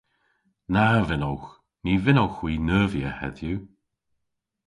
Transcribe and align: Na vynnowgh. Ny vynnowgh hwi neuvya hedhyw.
Na 0.73 0.85
vynnowgh. 1.07 1.49
Ny 1.83 1.93
vynnowgh 2.03 2.39
hwi 2.39 2.53
neuvya 2.67 3.09
hedhyw. 3.19 3.61